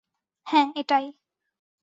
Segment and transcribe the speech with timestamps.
[0.47, 1.05] হ্যাঁ, এটাই।